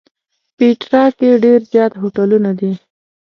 [0.57, 2.71] پېټرا کې ډېر زیات هوټلونه دي.